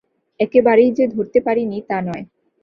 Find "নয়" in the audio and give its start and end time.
2.01-2.23